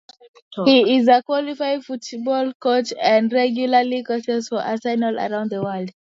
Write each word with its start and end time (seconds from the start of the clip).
He 0.65 0.97
is 0.97 1.07
a 1.07 1.21
qualified 1.21 1.85
football 1.85 2.53
coach 2.59 2.91
and 2.99 3.31
regularly 3.31 4.01
coaches 4.03 4.47
for 4.47 4.57
Arsenal 4.59 5.15
around 5.19 5.51
the 5.51 5.61
world. 5.61 5.91